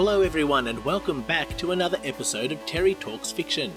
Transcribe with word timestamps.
Hello, 0.00 0.22
everyone, 0.22 0.68
and 0.68 0.84
welcome 0.84 1.22
back 1.22 1.56
to 1.56 1.72
another 1.72 1.98
episode 2.04 2.52
of 2.52 2.64
Terry 2.66 2.94
Talks 2.94 3.32
Fiction. 3.32 3.72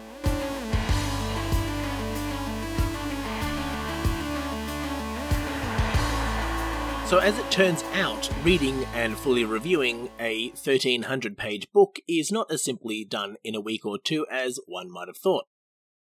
So, 7.07 7.17
as 7.17 7.39
it 7.39 7.49
turns 7.49 7.81
out, 7.95 8.29
reading 8.43 8.85
and 8.93 9.17
fully 9.17 9.43
reviewing 9.45 10.11
a 10.19 10.49
1300 10.49 11.39
page 11.39 11.65
book 11.73 11.97
is 12.07 12.31
not 12.31 12.51
as 12.51 12.63
simply 12.63 13.03
done 13.03 13.37
in 13.43 13.55
a 13.55 13.59
week 13.59 13.83
or 13.83 13.97
two 13.97 14.27
as 14.29 14.59
one 14.67 14.91
might 14.91 15.07
have 15.07 15.17
thought. 15.17 15.45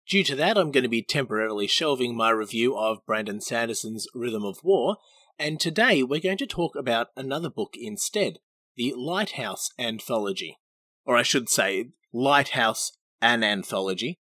Due 0.08 0.24
to 0.24 0.34
that, 0.34 0.58
I'm 0.58 0.72
going 0.72 0.82
to 0.82 0.88
be 0.88 1.00
temporarily 1.00 1.68
shelving 1.68 2.16
my 2.16 2.30
review 2.30 2.76
of 2.76 3.06
Brandon 3.06 3.40
Sanderson's 3.40 4.08
Rhythm 4.12 4.44
of 4.44 4.64
War, 4.64 4.96
and 5.38 5.60
today 5.60 6.02
we're 6.02 6.18
going 6.18 6.38
to 6.38 6.46
talk 6.48 6.74
about 6.74 7.10
another 7.16 7.48
book 7.48 7.76
instead 7.80 8.40
the 8.78 8.94
Lighthouse 8.96 9.70
Anthology. 9.78 10.56
Or 11.04 11.16
I 11.16 11.22
should 11.22 11.50
say, 11.50 11.90
Lighthouse 12.12 12.92
an 13.20 13.42
Anthology, 13.42 14.20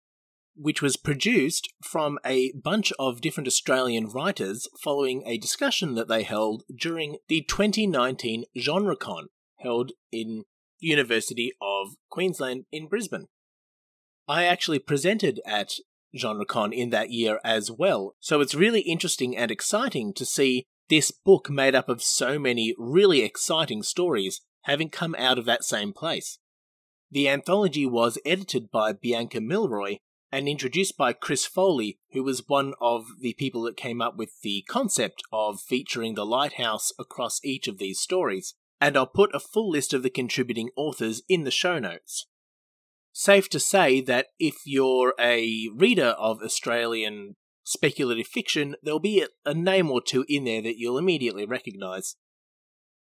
which 0.56 0.80
was 0.80 0.96
produced 0.96 1.68
from 1.84 2.18
a 2.24 2.52
bunch 2.52 2.92
of 2.98 3.20
different 3.20 3.46
Australian 3.46 4.08
writers 4.08 4.66
following 4.82 5.22
a 5.26 5.36
discussion 5.36 5.94
that 5.94 6.08
they 6.08 6.22
held 6.22 6.64
during 6.74 7.18
the 7.28 7.42
2019 7.42 8.44
GenreCon 8.56 9.26
held 9.58 9.92
in 10.10 10.44
University 10.80 11.52
of 11.60 11.94
Queensland 12.10 12.64
in 12.72 12.88
Brisbane. 12.88 13.26
I 14.26 14.44
actually 14.44 14.78
presented 14.78 15.40
at 15.46 15.74
GenreCon 16.16 16.72
in 16.72 16.88
that 16.90 17.10
year 17.10 17.40
as 17.44 17.70
well, 17.70 18.14
so 18.20 18.40
it's 18.40 18.54
really 18.54 18.80
interesting 18.80 19.36
and 19.36 19.50
exciting 19.50 20.14
to 20.14 20.24
see 20.24 20.66
this 20.88 21.10
book 21.10 21.50
made 21.50 21.74
up 21.74 21.88
of 21.88 22.02
so 22.02 22.38
many 22.38 22.74
really 22.78 23.22
exciting 23.22 23.82
stories 23.82 24.40
having 24.62 24.88
come 24.88 25.14
out 25.18 25.38
of 25.38 25.44
that 25.44 25.64
same 25.64 25.92
place. 25.92 26.38
The 27.10 27.28
anthology 27.28 27.86
was 27.86 28.18
edited 28.24 28.70
by 28.70 28.92
Bianca 28.92 29.40
Milroy 29.40 29.98
and 30.32 30.48
introduced 30.48 30.96
by 30.96 31.12
Chris 31.12 31.46
Foley, 31.46 31.98
who 32.12 32.22
was 32.22 32.48
one 32.48 32.74
of 32.80 33.06
the 33.20 33.34
people 33.34 33.62
that 33.62 33.76
came 33.76 34.02
up 34.02 34.16
with 34.16 34.40
the 34.42 34.64
concept 34.68 35.22
of 35.32 35.60
featuring 35.60 36.14
the 36.14 36.26
lighthouse 36.26 36.92
across 36.98 37.40
each 37.44 37.68
of 37.68 37.78
these 37.78 38.00
stories, 38.00 38.54
and 38.80 38.96
I'll 38.96 39.06
put 39.06 39.34
a 39.34 39.40
full 39.40 39.70
list 39.70 39.94
of 39.94 40.02
the 40.02 40.10
contributing 40.10 40.70
authors 40.76 41.22
in 41.28 41.44
the 41.44 41.50
show 41.50 41.78
notes. 41.78 42.26
Safe 43.12 43.48
to 43.50 43.60
say 43.60 44.00
that 44.02 44.26
if 44.38 44.56
you're 44.66 45.14
a 45.18 45.68
reader 45.74 46.14
of 46.18 46.42
Australian 46.42 47.36
speculative 47.66 48.28
fiction, 48.28 48.76
there'll 48.82 49.00
be 49.00 49.26
a 49.44 49.52
name 49.52 49.90
or 49.90 50.00
two 50.00 50.24
in 50.28 50.44
there 50.44 50.62
that 50.62 50.78
you'll 50.78 50.98
immediately 50.98 51.44
recognise. 51.44 52.14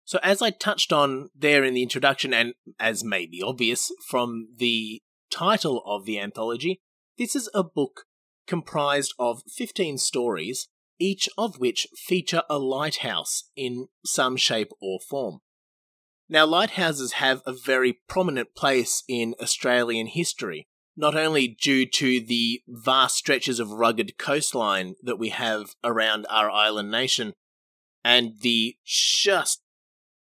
So, 0.05 0.19
as 0.23 0.41
I 0.41 0.51
touched 0.51 0.93
on 0.93 1.29
there 1.35 1.63
in 1.63 1.73
the 1.73 1.83
introduction, 1.83 2.33
and 2.33 2.53
as 2.79 3.03
may 3.03 3.25
be 3.25 3.41
obvious 3.41 3.91
from 4.07 4.49
the 4.55 5.01
title 5.31 5.81
of 5.85 6.05
the 6.05 6.19
anthology, 6.19 6.79
this 7.17 7.35
is 7.35 7.49
a 7.53 7.63
book 7.63 8.05
comprised 8.47 9.13
of 9.17 9.41
15 9.47 9.97
stories, 9.97 10.67
each 10.99 11.27
of 11.37 11.59
which 11.59 11.87
feature 11.95 12.43
a 12.49 12.59
lighthouse 12.59 13.49
in 13.55 13.87
some 14.05 14.37
shape 14.37 14.71
or 14.79 14.99
form. 14.99 15.39
Now, 16.29 16.45
lighthouses 16.45 17.13
have 17.13 17.41
a 17.45 17.53
very 17.53 17.99
prominent 18.07 18.55
place 18.55 19.03
in 19.07 19.33
Australian 19.41 20.07
history, 20.07 20.67
not 20.95 21.15
only 21.15 21.47
due 21.47 21.85
to 21.85 22.19
the 22.19 22.61
vast 22.67 23.15
stretches 23.15 23.59
of 23.59 23.71
rugged 23.71 24.17
coastline 24.17 24.95
that 25.01 25.19
we 25.19 25.29
have 25.29 25.75
around 25.83 26.25
our 26.29 26.49
island 26.49 26.91
nation, 26.91 27.33
and 28.03 28.39
the 28.41 28.75
just 28.85 29.61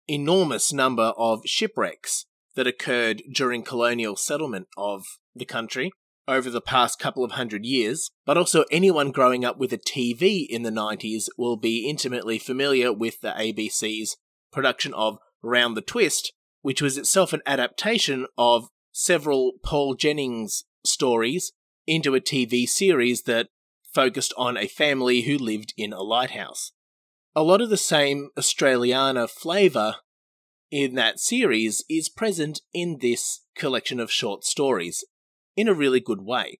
enormous 0.06 0.72
number 0.72 1.12
of 1.16 1.43
shipwrecks 1.44 2.26
that 2.54 2.66
occurred 2.66 3.22
during 3.32 3.62
colonial 3.62 4.16
settlement 4.16 4.66
of 4.76 5.04
the 5.34 5.44
country, 5.44 5.93
over 6.28 6.50
the 6.50 6.60
past 6.60 6.98
couple 6.98 7.25
of 7.25 7.32
hundred 7.32 7.64
years, 7.64 8.10
but 8.26 8.37
also 8.37 8.64
anyone 8.70 9.10
growing 9.10 9.44
up 9.44 9.59
with 9.59 9.72
a 9.72 9.78
TV 9.78 10.47
in 10.47 10.62
the 10.62 10.70
90s 10.70 11.28
will 11.38 11.56
be 11.56 11.88
intimately 11.88 12.38
familiar 12.38 12.93
with 12.93 13.22
the 13.22 13.31
ABC's 13.31 14.16
production 14.53 14.93
of 14.93 15.19
Round 15.43 15.76
the 15.76 15.81
Twist, 15.81 16.34
which 16.60 16.82
was 16.82 16.98
itself 16.98 17.32
an 17.32 17.41
adaptation 17.47 18.26
of 18.37 18.69
several 18.98 19.53
Paul 19.62 19.94
Jennings 19.94 20.64
stories 20.84 21.53
into 21.86 22.16
a 22.16 22.20
TV 22.20 22.69
series 22.69 23.22
that 23.22 23.47
focused 23.94 24.34
on 24.36 24.56
a 24.56 24.66
family 24.66 25.22
who 25.22 25.38
lived 25.38 25.72
in 25.76 25.92
a 25.92 26.03
lighthouse. 26.03 26.72
A 27.37 27.44
lot 27.44 27.60
of 27.60 27.70
the 27.70 27.76
same 27.76 28.31
Australiana 28.37 29.31
flavour 29.31 29.97
in 30.72 30.97
that 30.97 31.20
series 31.20 31.84
is 31.88 32.08
present 32.08 32.60
in 32.75 32.98
this 33.00 33.44
collection 33.56 34.00
of 34.00 34.10
short 34.10 34.44
stories, 34.44 35.04
in 35.56 35.69
a 35.69 35.75
really 35.75 36.00
good 36.00 36.22
way. 36.22 36.58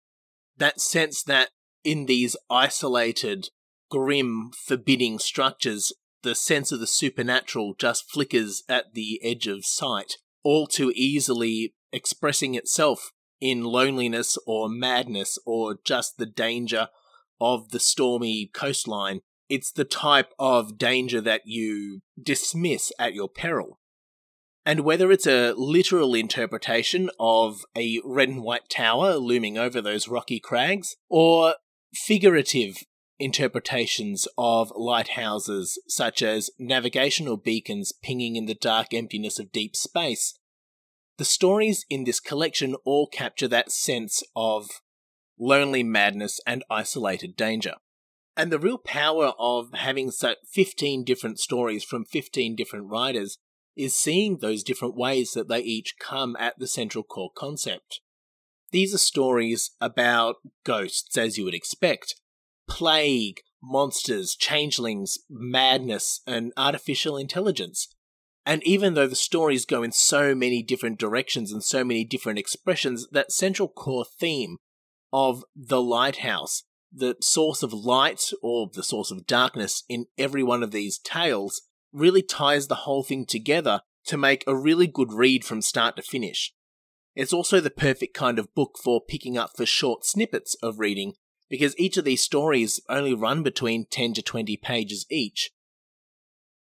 That 0.56 0.81
sense 0.81 1.25
that 1.25 1.48
in 1.82 2.06
these 2.06 2.37
isolated, 2.48 3.48
grim, 3.91 4.53
forbidding 4.65 5.19
structures, 5.19 5.93
the 6.22 6.37
sense 6.37 6.71
of 6.71 6.78
the 6.78 6.87
supernatural 6.87 7.75
just 7.77 8.09
flickers 8.09 8.62
at 8.69 8.94
the 8.94 9.21
edge 9.25 9.48
of 9.48 9.66
sight, 9.66 10.19
all 10.44 10.69
too 10.69 10.93
easily 10.94 11.75
expressing 11.93 12.54
itself 12.54 13.12
in 13.41 13.65
loneliness 13.65 14.37
or 14.47 14.69
madness 14.69 15.38
or 15.47 15.78
just 15.84 16.19
the 16.19 16.26
danger 16.26 16.88
of 17.41 17.71
the 17.71 17.81
stormy 17.81 18.50
coastline. 18.53 19.21
It's 19.49 19.72
the 19.72 19.84
type 19.84 20.32
of 20.38 20.77
danger 20.77 21.21
that 21.22 21.43
you 21.47 22.00
dismiss 22.21 22.93
at 22.98 23.15
your 23.15 23.28
peril. 23.28 23.78
And 24.66 24.81
whether 24.81 25.10
it's 25.10 25.27
a 25.27 25.53
literal 25.53 26.15
interpretation 26.15 27.09
of 27.19 27.65
a 27.75 28.00
red 28.04 28.28
and 28.28 28.43
white 28.43 28.69
tower 28.69 29.15
looming 29.15 29.56
over 29.56 29.81
those 29.81 30.09
rocky 30.09 30.38
crags, 30.38 30.97
or 31.09 31.54
figurative 31.94 32.77
interpretations 33.19 34.28
of 34.37 34.71
lighthouses, 34.77 35.81
such 35.88 36.22
as 36.22 36.50
navigational 36.59 37.38
beacons 37.38 37.93
pinging 38.03 38.37
in 38.37 38.44
the 38.44 38.54
dark 38.54 38.93
emptiness 38.93 39.38
of 39.38 39.53
deep 39.53 39.75
space, 39.75 40.38
the 41.19 41.25
stories 41.25 41.84
in 41.91 42.05
this 42.05 42.21
collection 42.21 42.77
all 42.84 43.09
capture 43.09 43.49
that 43.49 43.73
sense 43.73 44.23
of 44.34 44.69
lonely 45.39 45.83
madness 45.83 46.41
and 46.47 46.65
isolated 46.71 47.37
danger. 47.37 47.75
And 48.37 48.53
the 48.53 48.59
real 48.59 48.79
power 48.79 49.33
of 49.37 49.71
having 49.75 50.12
15 50.12 51.05
different 51.05 51.41
stories 51.41 51.83
from 51.83 52.05
15 52.05 52.55
different 52.55 52.87
writers 52.89 53.39
is 53.77 53.97
seeing 53.97 54.39
those 54.39 54.62
different 54.62 54.97
ways 54.97 55.33
that 55.33 55.49
they 55.49 55.61
each 55.61 55.97
come 55.99 56.37
at 56.39 56.59
the 56.59 56.69
central 56.69 57.03
core 57.03 57.33
concept. 57.37 58.01
These 58.71 58.95
are 58.95 58.99
stories 58.99 59.73
about 59.81 60.37
ghosts, 60.65 61.17
as 61.17 61.37
you 61.37 61.45
would 61.45 61.55
expect, 61.55 62.15
plague, 62.69 63.41
monsters, 63.62 64.37
changelings, 64.37 65.19
madness, 65.28 66.21
and 66.27 66.53
artificial 66.57 67.17
intelligence. 67.17 67.89
And 68.48 68.66
even 68.66 68.94
though 68.94 69.06
the 69.06 69.14
stories 69.14 69.66
go 69.66 69.82
in 69.82 69.92
so 69.92 70.34
many 70.34 70.62
different 70.62 70.98
directions 70.98 71.53
and 71.53 71.62
so 71.62 71.84
many 71.84 72.03
different 72.03 72.38
expressions, 72.38 73.06
that 73.12 73.31
central 73.31 73.69
core 73.69 74.06
theme 74.06 74.56
of 75.12 75.44
the 75.54 75.82
lighthouse, 75.82 76.62
the 76.91 77.16
source 77.20 77.62
of 77.62 77.75
light 77.75 78.31
or 78.42 78.70
the 78.72 78.82
source 78.82 79.10
of 79.10 79.26
darkness 79.26 79.84
in 79.86 80.06
every 80.16 80.42
one 80.42 80.62
of 80.62 80.70
these 80.70 80.97
tales, 80.97 81.60
really 81.92 82.22
ties 82.22 82.69
the 82.69 82.86
whole 82.86 83.03
thing 83.03 83.26
together 83.26 83.82
to 84.06 84.16
make 84.16 84.44
a 84.47 84.56
really 84.56 84.86
good 84.86 85.12
read 85.12 85.44
from 85.44 85.60
start 85.60 85.94
to 85.97 86.03
finish. 86.03 86.54
It's 87.15 87.34
also 87.34 87.60
the 87.60 87.69
perfect 87.69 88.15
kind 88.15 88.38
of 88.38 88.54
book 88.54 88.78
for 88.82 89.03
picking 89.06 89.36
up 89.36 89.50
for 89.59 89.66
short 89.66 90.06
snippets 90.06 90.56
of 90.62 90.78
reading, 90.78 91.12
because 91.51 91.78
each 91.78 91.98
of 91.98 92.06
these 92.06 92.22
stories 92.22 92.80
only 92.89 93.12
run 93.12 93.42
between 93.42 93.84
10 93.91 94.15
to 94.15 94.22
20 94.22 94.56
pages 94.56 95.04
each. 95.10 95.51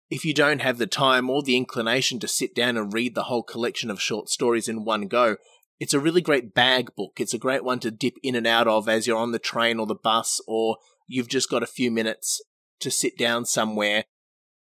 If 0.09 0.25
you 0.25 0.35
don't 0.35 0.63
have 0.63 0.79
the 0.79 0.87
time 0.87 1.29
or 1.29 1.43
the 1.43 1.57
inclination 1.57 2.21
to 2.21 2.29
sit 2.29 2.55
down 2.55 2.77
and 2.77 2.93
read 2.93 3.15
the 3.15 3.25
whole 3.25 3.43
collection 3.43 3.91
of 3.91 4.01
short 4.01 4.29
stories 4.29 4.69
in 4.69 4.85
one 4.85 5.09
go, 5.09 5.37
it's 5.81 5.95
a 5.95 6.01
really 6.01 6.21
great 6.21 6.55
bag 6.55 6.95
book. 6.97 7.15
It's 7.19 7.35
a 7.35 7.39
great 7.39 7.65
one 7.65 7.81
to 7.81 7.91
dip 7.91 8.15
in 8.23 8.35
and 8.35 8.47
out 8.47 8.69
of 8.69 8.89
as 8.89 9.07
you're 9.07 9.19
on 9.19 9.33
the 9.33 9.39
train 9.39 9.79
or 9.79 9.87
the 9.87 9.95
bus, 9.95 10.41
or 10.47 10.79
you've 11.07 11.29
just 11.29 11.51
got 11.51 11.63
a 11.63 11.67
few 11.67 11.91
minutes 11.91 12.41
to 12.81 12.91
sit 12.91 13.19
down 13.19 13.45
somewhere 13.45 14.05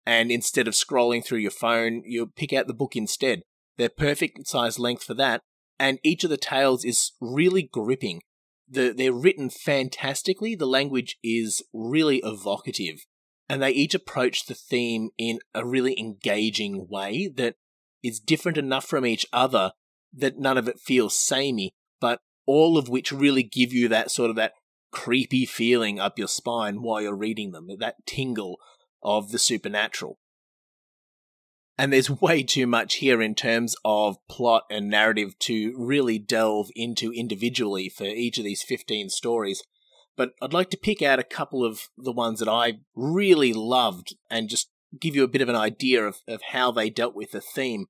and 0.05 0.31
instead 0.31 0.67
of 0.67 0.73
scrolling 0.73 1.23
through 1.23 1.39
your 1.39 1.51
phone, 1.51 2.03
you 2.05 2.27
pick 2.27 2.53
out 2.53 2.67
the 2.67 2.73
book 2.73 2.95
instead. 2.95 3.41
They're 3.77 3.89
perfect 3.89 4.47
size 4.47 4.79
length 4.79 5.03
for 5.03 5.13
that, 5.15 5.41
and 5.79 5.99
each 6.03 6.23
of 6.23 6.29
the 6.29 6.37
tales 6.37 6.83
is 6.83 7.11
really 7.19 7.63
gripping. 7.63 8.21
The, 8.69 8.93
they're 8.95 9.13
written 9.13 9.49
fantastically, 9.49 10.55
the 10.55 10.65
language 10.65 11.17
is 11.23 11.61
really 11.73 12.21
evocative, 12.23 13.05
and 13.51 13.61
they 13.61 13.71
each 13.71 13.93
approach 13.93 14.45
the 14.45 14.53
theme 14.53 15.09
in 15.17 15.37
a 15.53 15.65
really 15.65 15.99
engaging 15.99 16.87
way 16.87 17.27
that 17.35 17.55
is 18.01 18.17
different 18.17 18.57
enough 18.57 18.85
from 18.85 19.05
each 19.05 19.25
other 19.33 19.73
that 20.13 20.39
none 20.39 20.57
of 20.57 20.69
it 20.69 20.79
feels 20.79 21.19
samey, 21.19 21.73
but 21.99 22.21
all 22.45 22.77
of 22.77 22.87
which 22.87 23.11
really 23.11 23.43
give 23.43 23.73
you 23.73 23.89
that 23.89 24.09
sort 24.09 24.29
of 24.29 24.37
that 24.37 24.53
creepy 24.93 25.45
feeling 25.45 25.99
up 25.99 26.17
your 26.17 26.29
spine 26.29 26.81
while 26.81 27.01
you're 27.01 27.13
reading 27.13 27.51
them, 27.51 27.67
that 27.77 27.97
tingle 28.05 28.57
of 29.03 29.33
the 29.33 29.39
supernatural. 29.39 30.17
And 31.77 31.91
there's 31.91 32.09
way 32.21 32.43
too 32.43 32.67
much 32.67 32.95
here 32.95 33.21
in 33.21 33.35
terms 33.35 33.75
of 33.83 34.15
plot 34.29 34.63
and 34.71 34.89
narrative 34.89 35.37
to 35.39 35.75
really 35.77 36.17
delve 36.19 36.69
into 36.73 37.11
individually 37.11 37.89
for 37.89 38.05
each 38.05 38.37
of 38.37 38.45
these 38.45 38.63
15 38.63 39.09
stories. 39.09 39.61
But 40.21 40.35
I'd 40.39 40.53
like 40.53 40.69
to 40.69 40.77
pick 40.77 41.01
out 41.01 41.17
a 41.17 41.23
couple 41.23 41.65
of 41.65 41.89
the 41.97 42.11
ones 42.11 42.37
that 42.41 42.47
I 42.47 42.81
really 42.93 43.53
loved 43.53 44.15
and 44.29 44.49
just 44.49 44.69
give 44.99 45.15
you 45.15 45.23
a 45.23 45.27
bit 45.27 45.41
of 45.41 45.49
an 45.49 45.55
idea 45.55 46.05
of, 46.05 46.17
of 46.27 46.43
how 46.51 46.71
they 46.71 46.91
dealt 46.91 47.15
with 47.15 47.31
the 47.31 47.41
theme. 47.41 47.87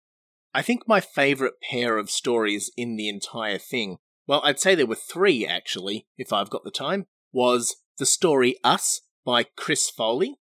I 0.54 0.62
think 0.62 0.88
my 0.88 1.02
favourite 1.02 1.56
pair 1.70 1.98
of 1.98 2.10
stories 2.10 2.72
in 2.78 2.96
the 2.96 3.10
entire 3.10 3.58
thing, 3.58 3.98
well, 4.28 4.40
I'd 4.46 4.62
say 4.62 4.76
there 4.76 4.86
were 4.86 4.96
three 4.96 5.46
actually, 5.46 6.08
if 6.18 6.32
I've 6.32 6.50
got 6.50 6.64
the 6.64 6.72
time, 6.72 7.08
was 7.34 7.76
the 7.98 8.06
story 8.06 8.56
Us 8.64 9.02
by 9.26 9.44
Chris 9.58 9.90
Foley, 9.90 10.38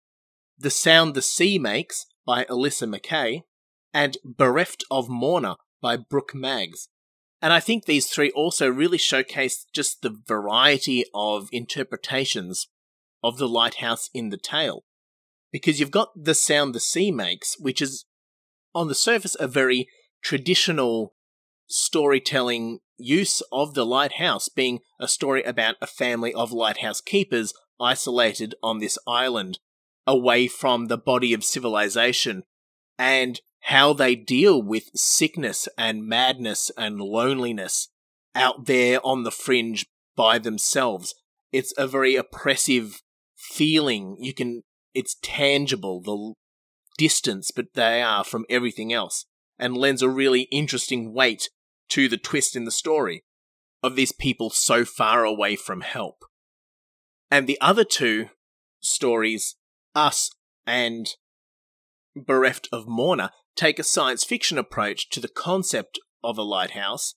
The 0.60 0.70
Sound 0.70 1.16
the 1.16 1.24
Sea 1.24 1.58
Makes 1.58 2.06
by 2.24 2.44
Alyssa 2.44 2.88
McKay, 2.88 3.42
and 3.96 4.16
Bereft 4.24 4.84
of 4.92 5.10
Morna 5.10 5.56
by 5.82 5.98
Brooke 5.98 6.36
Maggs. 6.36 6.90
And 7.42 7.54
I 7.54 7.60
think 7.60 7.86
these 7.86 8.08
three 8.08 8.32
also 8.32 8.68
really 8.68 8.98
showcase 8.98 9.66
just 9.74 10.02
the 10.02 10.16
variety 10.28 11.06
of 11.14 11.48
interpretations 11.52 12.68
of 13.24 13.38
the 13.38 13.48
lighthouse 13.48 14.10
in 14.14 14.30
the 14.30 14.38
tale. 14.38 14.84
Because 15.52 15.80
you've 15.80 15.92
got 15.92 16.10
the 16.16 16.36
sound 16.36 16.76
the 16.76 16.80
sea 16.80 17.12
makes, 17.12 17.58
which 17.60 17.82
is 17.82 18.06
on 18.76 18.88
the 18.88 18.96
surface 18.96 19.36
a 19.40 19.48
very 19.48 19.88
traditional 20.22 21.14
storytelling 21.68 22.80
use 22.98 23.42
of 23.52 23.74
the 23.74 23.86
lighthouse 23.86 24.50
being 24.50 24.80
a 25.00 25.08
story 25.08 25.44
about 25.44 25.76
a 25.82 25.88
family 25.88 26.34
of 26.34 26.52
lighthouse 26.52 27.00
keepers 27.00 27.54
isolated 27.80 28.54
on 28.62 28.80
this 28.80 28.98
island 29.08 29.60
away 30.06 30.48
from 30.48 30.88
the 30.88 30.98
body 30.98 31.34
of 31.34 31.44
civilization 31.44 32.44
and 32.98 33.40
how 33.62 33.94
they 33.94 34.16
deal 34.16 34.62
with 34.62 34.90
sickness 34.96 35.68
and 35.78 36.06
madness 36.06 36.72
and 36.78 37.00
loneliness 37.00 37.90
out 38.36 38.66
there 38.66 39.00
on 39.06 39.24
the 39.24 39.32
fringe 39.32 39.86
by 40.16 40.40
themselves. 40.40 41.16
It's 41.52 41.74
a 41.78 41.88
very 41.88 42.16
oppressive 42.16 43.02
feeling. 43.36 44.18
You 44.20 44.34
can, 44.34 44.64
it's 44.94 45.18
tangible, 45.22 46.02
the 46.02 46.34
distance, 46.98 47.52
but 47.52 47.74
they 47.74 48.02
are 48.02 48.24
from 48.24 48.46
everything 48.50 48.94
else, 48.94 49.26
and 49.58 49.78
lends 49.78 50.02
a 50.02 50.10
really 50.10 50.42
interesting 50.52 51.14
weight 51.14 51.50
to 51.90 52.08
the 52.08 52.18
twist 52.18 52.56
in 52.56 52.66
the 52.66 52.72
story 52.72 53.24
of 53.82 53.96
these 53.96 54.12
people 54.12 54.50
so 54.50 54.86
far 54.86 55.24
away 55.24 55.56
from 55.56 55.82
help. 55.82 56.26
And 57.32 57.48
the 57.48 57.60
other 57.62 57.84
two 57.84 58.30
stories, 58.80 59.56
Us 59.96 60.32
and 60.66 61.08
Bereft 62.16 62.68
of 62.72 62.88
Morna, 62.88 63.32
take 63.60 63.78
a 63.78 63.84
science 63.84 64.24
fiction 64.24 64.58
approach 64.58 65.10
to 65.10 65.20
the 65.20 65.28
concept 65.28 66.00
of 66.24 66.38
a 66.38 66.44
lighthouse, 66.44 67.16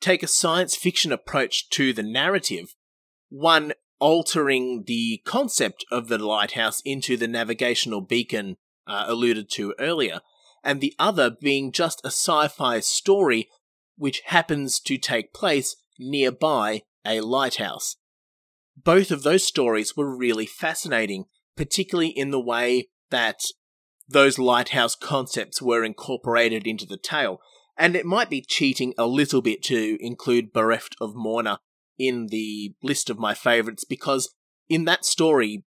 take 0.00 0.22
a 0.22 0.26
science 0.26 0.74
fiction 0.74 1.12
approach 1.12 1.68
to 1.68 1.92
the 1.92 2.02
narrative, 2.02 2.74
one 3.28 3.74
altering 3.98 4.84
the 4.86 5.20
concept 5.26 5.84
of 5.92 6.08
the 6.08 6.16
lighthouse 6.16 6.80
into 6.86 7.18
the 7.18 7.28
navigational 7.28 8.00
beacon 8.00 8.56
uh, 8.86 9.04
alluded 9.08 9.50
to 9.50 9.74
earlier, 9.78 10.20
and 10.64 10.80
the 10.80 10.94
other 10.98 11.28
being 11.30 11.70
just 11.70 12.00
a 12.02 12.08
sci 12.08 12.48
fi 12.48 12.80
story 12.80 13.50
which 13.96 14.22
happens 14.26 14.80
to 14.80 14.96
take 14.96 15.34
place 15.34 15.76
nearby 15.98 16.80
a 17.04 17.20
lighthouse. 17.20 17.96
Both 18.74 19.10
of 19.10 19.22
those 19.22 19.46
stories 19.46 19.94
were 19.94 20.16
really 20.16 20.46
fascinating, 20.46 21.26
particularly 21.56 22.08
in 22.08 22.30
the 22.30 22.40
way 22.40 22.88
that 23.10 23.40
those 24.08 24.38
lighthouse 24.38 24.94
concepts 24.94 25.60
were 25.60 25.84
incorporated 25.84 26.66
into 26.66 26.86
the 26.86 26.96
tale. 26.96 27.40
And 27.76 27.94
it 27.94 28.06
might 28.06 28.30
be 28.30 28.40
cheating 28.40 28.94
a 28.98 29.06
little 29.06 29.42
bit 29.42 29.62
to 29.64 29.96
include 30.00 30.52
Bereft 30.52 30.96
of 31.00 31.14
Morna 31.14 31.60
in 31.98 32.28
the 32.28 32.74
list 32.82 33.10
of 33.10 33.18
my 33.18 33.34
favourites 33.34 33.84
because 33.84 34.34
in 34.68 34.84
that 34.86 35.04
story, 35.04 35.64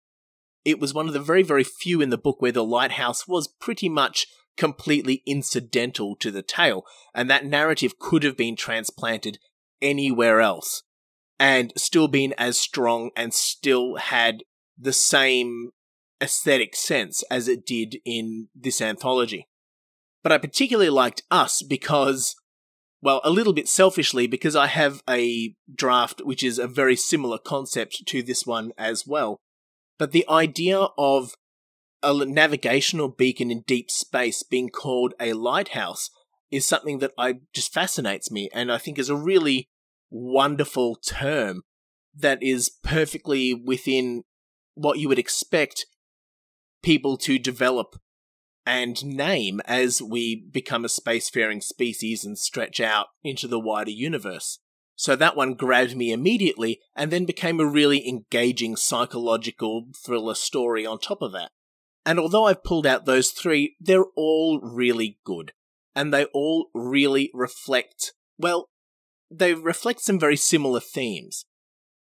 it 0.64 0.80
was 0.80 0.94
one 0.94 1.06
of 1.06 1.12
the 1.12 1.20
very, 1.20 1.42
very 1.42 1.64
few 1.64 2.00
in 2.00 2.10
the 2.10 2.18
book 2.18 2.40
where 2.40 2.52
the 2.52 2.64
lighthouse 2.64 3.26
was 3.26 3.48
pretty 3.48 3.88
much 3.88 4.26
completely 4.56 5.22
incidental 5.24 6.16
to 6.16 6.30
the 6.30 6.42
tale, 6.42 6.84
and 7.14 7.30
that 7.30 7.46
narrative 7.46 7.98
could 7.98 8.22
have 8.22 8.36
been 8.36 8.56
transplanted 8.56 9.38
anywhere 9.80 10.40
else 10.40 10.82
and 11.38 11.72
still 11.76 12.08
been 12.08 12.34
as 12.36 12.58
strong 12.58 13.10
and 13.16 13.32
still 13.32 13.96
had 13.96 14.44
the 14.78 14.92
same 14.92 15.70
aesthetic 16.20 16.76
sense 16.76 17.22
as 17.30 17.48
it 17.48 17.66
did 17.66 17.96
in 18.04 18.48
this 18.54 18.80
anthology. 18.80 19.48
But 20.22 20.32
I 20.32 20.38
particularly 20.38 20.90
liked 20.90 21.22
Us 21.30 21.62
because, 21.62 22.36
well, 23.00 23.20
a 23.24 23.30
little 23.30 23.52
bit 23.52 23.68
selfishly, 23.68 24.26
because 24.26 24.54
I 24.54 24.66
have 24.66 25.02
a 25.08 25.54
draft 25.74 26.20
which 26.24 26.42
is 26.42 26.58
a 26.58 26.66
very 26.66 26.96
similar 26.96 27.38
concept 27.38 28.06
to 28.06 28.22
this 28.22 28.46
one 28.46 28.72
as 28.76 29.06
well. 29.06 29.40
But 29.98 30.12
the 30.12 30.28
idea 30.28 30.88
of 30.98 31.34
a 32.02 32.24
navigational 32.24 33.08
beacon 33.08 33.50
in 33.50 33.62
deep 33.66 33.90
space 33.90 34.42
being 34.42 34.68
called 34.70 35.14
a 35.20 35.32
lighthouse 35.34 36.10
is 36.50 36.66
something 36.66 36.98
that 36.98 37.12
I 37.16 37.40
just 37.54 37.72
fascinates 37.72 38.30
me 38.30 38.48
and 38.52 38.72
I 38.72 38.78
think 38.78 38.98
is 38.98 39.10
a 39.10 39.16
really 39.16 39.68
wonderful 40.10 40.96
term 40.96 41.62
that 42.16 42.42
is 42.42 42.70
perfectly 42.82 43.54
within 43.54 44.24
what 44.74 44.98
you 44.98 45.08
would 45.08 45.18
expect 45.18 45.86
people 46.82 47.16
to 47.18 47.38
develop 47.38 47.96
and 48.66 49.04
name 49.04 49.60
as 49.64 50.02
we 50.02 50.36
become 50.36 50.84
a 50.84 50.88
spacefaring 50.88 51.62
species 51.62 52.24
and 52.24 52.38
stretch 52.38 52.80
out 52.80 53.08
into 53.24 53.48
the 53.48 53.58
wider 53.58 53.90
universe. 53.90 54.58
So 54.94 55.16
that 55.16 55.34
one 55.34 55.54
grabbed 55.54 55.96
me 55.96 56.12
immediately 56.12 56.80
and 56.94 57.10
then 57.10 57.24
became 57.24 57.58
a 57.58 57.66
really 57.66 58.06
engaging 58.06 58.76
psychological 58.76 59.86
thriller 59.96 60.34
story 60.34 60.84
on 60.84 60.98
top 60.98 61.22
of 61.22 61.32
that. 61.32 61.50
And 62.04 62.18
although 62.18 62.44
I've 62.46 62.64
pulled 62.64 62.86
out 62.86 63.06
those 63.06 63.30
three, 63.30 63.76
they're 63.80 64.04
all 64.16 64.60
really 64.60 65.18
good. 65.24 65.52
And 65.94 66.12
they 66.12 66.26
all 66.26 66.68
really 66.74 67.30
reflect, 67.34 68.12
well, 68.38 68.68
they 69.30 69.54
reflect 69.54 70.00
some 70.00 70.18
very 70.18 70.36
similar 70.36 70.80
themes. 70.80 71.44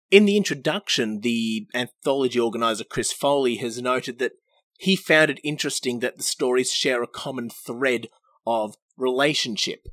In 0.10 0.26
the 0.26 0.38
introduction, 0.38 1.22
the 1.22 1.68
anthology 1.74 2.40
organizer 2.40 2.86
Chris 2.86 3.12
Foley 3.12 3.58
has 3.58 3.82
noted 3.82 4.20
that 4.20 4.34
he 4.78 4.96
found 4.96 5.30
it 5.30 5.40
interesting 5.44 6.00
that 6.00 6.18
the 6.18 6.24
stories 6.24 6.72
share 6.72 7.04
a 7.04 7.08
common 7.08 7.50
thread 7.50 8.08
of 8.46 8.76
relationship, 8.96 9.88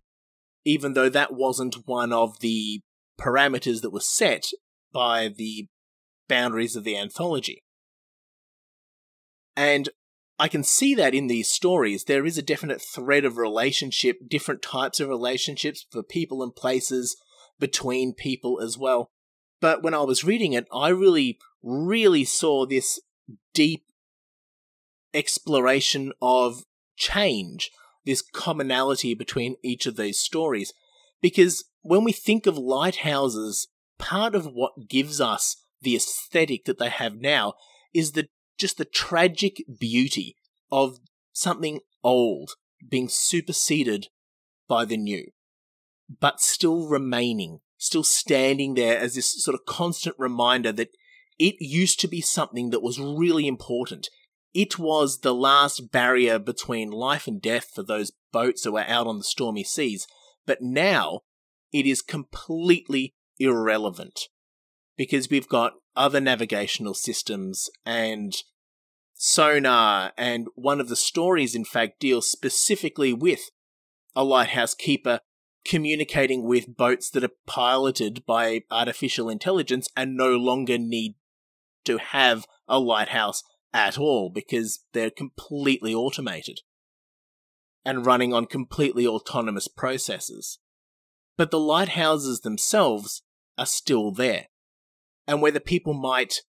even 0.64 0.92
though 0.92 1.08
that 1.08 1.34
wasn't 1.34 1.86
one 1.86 2.12
of 2.12 2.40
the 2.40 2.80
parameters 3.18 3.80
that 3.80 3.92
were 3.92 4.00
set 4.00 4.46
by 4.92 5.28
the 5.28 5.66
boundaries 6.28 6.76
of 6.76 6.84
the 6.84 6.96
anthology. 6.96 7.62
And 9.56 9.88
I 10.38 10.48
can 10.48 10.64
see 10.64 10.94
that 10.94 11.14
in 11.14 11.28
these 11.28 11.48
stories. 11.48 12.04
There 12.04 12.26
is 12.26 12.36
a 12.36 12.42
definite 12.42 12.82
thread 12.82 13.24
of 13.24 13.38
relationship, 13.38 14.18
different 14.28 14.62
types 14.62 15.00
of 15.00 15.08
relationships 15.08 15.86
for 15.90 16.02
people 16.02 16.42
and 16.42 16.54
places, 16.54 17.16
between 17.58 18.12
people 18.12 18.60
as 18.60 18.76
well. 18.76 19.10
But 19.60 19.82
when 19.82 19.94
I 19.94 20.02
was 20.02 20.24
reading 20.24 20.52
it, 20.52 20.66
I 20.72 20.88
really, 20.88 21.38
really 21.62 22.24
saw 22.24 22.66
this 22.66 23.00
deep 23.54 23.84
exploration 25.14 26.12
of 26.20 26.64
change, 26.96 27.70
this 28.04 28.22
commonality 28.22 29.14
between 29.14 29.56
each 29.62 29.86
of 29.86 29.96
these 29.96 30.18
stories. 30.18 30.72
Because 31.22 31.64
when 31.82 32.04
we 32.04 32.12
think 32.12 32.46
of 32.46 32.58
lighthouses, 32.58 33.68
part 33.98 34.34
of 34.34 34.46
what 34.46 34.88
gives 34.88 35.20
us 35.20 35.56
the 35.80 35.96
aesthetic 35.96 36.64
that 36.64 36.78
they 36.78 36.88
have 36.88 37.16
now 37.16 37.54
is 37.92 38.12
the 38.12 38.26
just 38.58 38.78
the 38.78 38.84
tragic 38.84 39.62
beauty 39.80 40.36
of 40.70 40.98
something 41.32 41.80
old 42.02 42.52
being 42.88 43.08
superseded 43.08 44.08
by 44.68 44.84
the 44.84 44.96
new, 44.96 45.30
but 46.20 46.40
still 46.40 46.86
remaining, 46.86 47.60
still 47.76 48.04
standing 48.04 48.74
there 48.74 48.98
as 48.98 49.14
this 49.14 49.42
sort 49.42 49.54
of 49.54 49.66
constant 49.66 50.14
reminder 50.18 50.72
that 50.72 50.90
it 51.38 51.56
used 51.58 51.98
to 52.00 52.08
be 52.08 52.20
something 52.20 52.70
that 52.70 52.82
was 52.82 53.00
really 53.00 53.46
important. 53.46 54.08
It 54.54 54.78
was 54.78 55.20
the 55.20 55.34
last 55.34 55.90
barrier 55.90 56.38
between 56.38 56.90
life 56.90 57.26
and 57.26 57.42
death 57.42 57.70
for 57.74 57.82
those 57.82 58.12
boats 58.32 58.62
that 58.62 58.72
were 58.72 58.84
out 58.86 59.08
on 59.08 59.18
the 59.18 59.24
stormy 59.24 59.64
seas, 59.64 60.06
but 60.46 60.62
now 60.62 61.20
it 61.72 61.86
is 61.86 62.02
completely 62.02 63.14
irrelevant 63.38 64.28
because 64.96 65.28
we've 65.28 65.48
got 65.48 65.72
other 65.96 66.20
navigational 66.20 66.94
systems 66.94 67.68
and 67.84 68.42
sonar, 69.14 70.12
and 70.16 70.48
one 70.54 70.80
of 70.80 70.88
the 70.88 70.96
stories, 70.96 71.54
in 71.54 71.64
fact, 71.64 71.98
deals 71.98 72.30
specifically 72.30 73.12
with 73.12 73.50
a 74.14 74.24
lighthouse 74.24 74.74
keeper 74.74 75.20
communicating 75.64 76.44
with 76.44 76.76
boats 76.76 77.10
that 77.10 77.24
are 77.24 77.30
piloted 77.46 78.24
by 78.26 78.60
artificial 78.70 79.28
intelligence 79.28 79.88
and 79.96 80.16
no 80.16 80.30
longer 80.30 80.78
need 80.78 81.14
to 81.84 81.98
have 81.98 82.46
a 82.68 82.78
lighthouse 82.78 83.42
at 83.74 83.98
all 83.98 84.30
because 84.30 84.84
they're 84.94 85.10
completely 85.10 85.92
automated. 85.94 86.60
and 87.84 88.06
running 88.06 88.32
on 88.32 88.46
completely 88.46 89.06
autonomous 89.06 89.68
processes. 89.68 90.58
But 91.36 91.50
the 91.50 91.58
lighthouses 91.58 92.40
themselves 92.40 93.22
are 93.58 93.66
still 93.66 94.10
there. 94.10 94.46
And 95.26 95.42
whether 95.42 95.60
people 95.60 95.92
might 95.94 96.40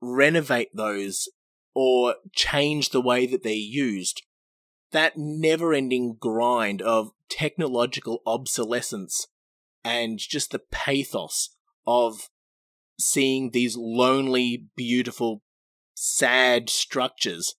renovate 0.00 0.68
those 0.74 1.28
or 1.74 2.14
change 2.32 2.90
the 2.90 3.00
way 3.00 3.26
that 3.26 3.42
they're 3.42 3.52
used, 3.52 4.22
that 4.92 5.16
never 5.16 5.72
ending 5.72 6.16
grind 6.18 6.82
of 6.82 7.10
technological 7.28 8.22
obsolescence 8.26 9.26
and 9.84 10.18
just 10.18 10.52
the 10.52 10.58
pathos 10.58 11.50
of 11.86 12.28
seeing 12.98 13.50
these 13.50 13.76
lonely, 13.76 14.66
beautiful, 14.76 15.42
sad 16.02 16.70
structures 16.70 17.56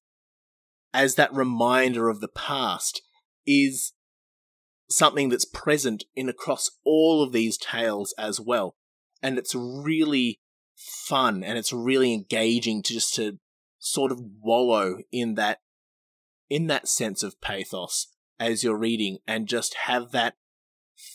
as 0.95 1.13
that 1.13 1.31
reminder 1.31 2.09
of 2.09 2.21
the 2.21 2.27
past 2.27 3.03
is 3.45 3.93
something 4.89 5.29
that's 5.29 5.45
present 5.45 6.05
in 6.15 6.27
across 6.27 6.71
all 6.83 7.21
of 7.21 7.33
these 7.33 7.55
tales 7.55 8.15
as 8.17 8.39
well. 8.39 8.75
And 9.21 9.37
it's 9.37 9.53
really 9.53 10.39
fun 10.75 11.43
and 11.43 11.59
it's 11.59 11.71
really 11.71 12.15
engaging 12.15 12.81
to 12.81 12.93
just 12.93 13.13
to 13.13 13.37
sort 13.77 14.11
of 14.11 14.19
wallow 14.41 14.97
in 15.11 15.35
that 15.35 15.59
in 16.49 16.65
that 16.65 16.87
sense 16.87 17.21
of 17.21 17.39
pathos 17.41 18.07
as 18.39 18.63
you're 18.63 18.75
reading 18.75 19.19
and 19.27 19.47
just 19.47 19.75
have 19.85 20.11
that 20.11 20.33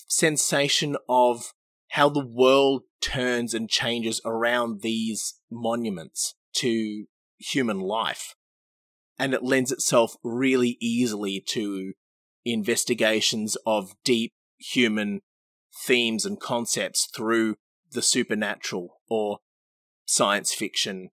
sensation 0.07 0.97
of 1.09 1.53
how 1.89 2.09
the 2.09 2.25
world 2.25 2.83
turns 3.01 3.53
and 3.53 3.69
changes 3.69 4.21
around 4.25 4.83
these 4.83 5.41
monuments 5.51 6.37
to 6.55 7.07
human 7.39 7.81
life. 7.81 8.35
And 9.19 9.33
it 9.33 9.43
lends 9.43 9.73
itself 9.73 10.17
really 10.23 10.77
easily 10.81 11.43
to 11.49 11.93
investigations 12.45 13.57
of 13.67 13.95
deep 14.05 14.33
human 14.59 15.21
themes 15.85 16.25
and 16.25 16.41
concepts 16.41 17.07
through 17.07 17.57
the 17.93 18.03
supernatural 18.03 19.01
or 19.09 19.39
science 20.05 20.55
fiction. 20.55 21.11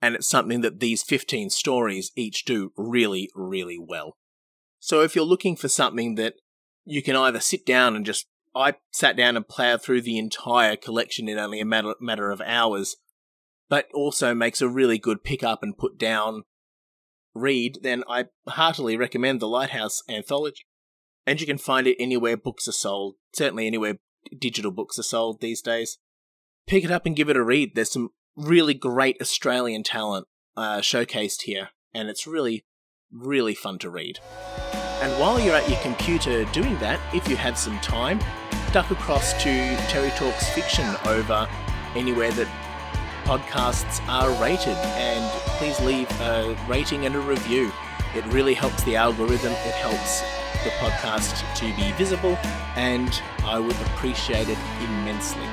And 0.00 0.14
it's 0.14 0.28
something 0.28 0.60
that 0.62 0.80
these 0.80 1.02
15 1.02 1.50
stories 1.50 2.12
each 2.16 2.44
do 2.44 2.72
really, 2.76 3.30
really 3.34 3.78
well. 3.78 4.16
So 4.80 5.00
if 5.00 5.14
you're 5.14 5.24
looking 5.24 5.56
for 5.56 5.68
something 5.68 6.16
that 6.16 6.34
you 6.84 7.02
can 7.02 7.14
either 7.14 7.40
sit 7.40 7.64
down 7.64 7.94
and 7.94 8.04
just, 8.04 8.26
I 8.54 8.74
sat 8.90 9.16
down 9.16 9.36
and 9.36 9.46
plowed 9.46 9.82
through 9.82 10.02
the 10.02 10.18
entire 10.18 10.76
collection 10.76 11.28
in 11.28 11.38
only 11.38 11.60
a 11.60 11.64
matter, 11.64 11.94
matter 12.00 12.30
of 12.30 12.40
hours, 12.40 12.96
but 13.72 13.88
also 13.94 14.34
makes 14.34 14.60
a 14.60 14.68
really 14.68 14.98
good 14.98 15.24
pick 15.24 15.42
up 15.42 15.62
and 15.62 15.78
put 15.78 15.96
down 15.96 16.42
read, 17.32 17.78
then 17.80 18.04
I 18.06 18.26
heartily 18.46 18.98
recommend 18.98 19.40
the 19.40 19.48
Lighthouse 19.48 20.02
Anthology. 20.10 20.66
And 21.26 21.40
you 21.40 21.46
can 21.46 21.56
find 21.56 21.86
it 21.86 21.96
anywhere 21.98 22.36
books 22.36 22.68
are 22.68 22.72
sold, 22.72 23.14
certainly 23.34 23.66
anywhere 23.66 23.94
digital 24.38 24.72
books 24.72 24.98
are 24.98 25.02
sold 25.02 25.40
these 25.40 25.62
days. 25.62 25.96
Pick 26.66 26.84
it 26.84 26.90
up 26.90 27.06
and 27.06 27.16
give 27.16 27.30
it 27.30 27.36
a 27.38 27.42
read. 27.42 27.74
There's 27.74 27.90
some 27.90 28.10
really 28.36 28.74
great 28.74 29.16
Australian 29.22 29.84
talent 29.84 30.26
uh, 30.54 30.80
showcased 30.80 31.44
here, 31.44 31.70
and 31.94 32.10
it's 32.10 32.26
really, 32.26 32.66
really 33.10 33.54
fun 33.54 33.78
to 33.78 33.88
read. 33.88 34.18
And 35.00 35.18
while 35.18 35.40
you're 35.40 35.56
at 35.56 35.70
your 35.70 35.80
computer 35.80 36.44
doing 36.52 36.78
that, 36.80 37.00
if 37.14 37.26
you 37.26 37.36
have 37.36 37.56
some 37.56 37.78
time, 37.80 38.20
duck 38.74 38.90
across 38.90 39.32
to 39.42 39.76
Terry 39.88 40.10
Talks 40.10 40.50
Fiction 40.50 40.94
over 41.06 41.48
anywhere 41.94 42.32
that 42.32 42.48
podcasts 43.24 44.00
are 44.08 44.30
rated 44.42 44.76
and 44.76 45.30
please 45.58 45.78
leave 45.80 46.10
a 46.20 46.56
rating 46.68 47.06
and 47.06 47.14
a 47.14 47.20
review. 47.20 47.72
It 48.14 48.24
really 48.26 48.54
helps 48.54 48.82
the 48.84 48.96
algorithm, 48.96 49.52
it 49.52 49.74
helps 49.74 50.20
the 50.64 50.70
podcast 50.78 51.42
to 51.56 51.64
be 51.76 51.92
visible, 51.92 52.36
and 52.76 53.22
I 53.44 53.58
would 53.58 53.76
appreciate 53.86 54.48
it 54.48 54.58
immensely. 54.80 55.46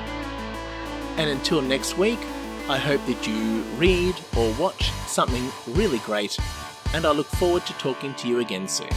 And 1.17 1.29
until 1.29 1.61
next 1.61 1.97
week, 1.97 2.19
I 2.67 2.77
hope 2.77 3.05
that 3.07 3.27
you 3.27 3.61
read 3.77 4.15
or 4.38 4.53
watch 4.53 4.91
something 5.07 5.49
really 5.67 5.99
great, 5.99 6.38
and 6.93 7.05
I 7.05 7.11
look 7.11 7.27
forward 7.27 7.65
to 7.65 7.73
talking 7.73 8.13
to 8.15 8.27
you 8.27 8.39
again 8.39 8.67
soon. 8.67 8.89